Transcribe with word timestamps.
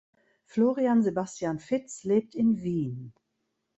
Florian 0.45 1.03
Sebastian 1.03 1.59
Fitz 1.59 2.05
lebt 2.05 2.33
in 2.33 2.63
Wien. 2.63 3.13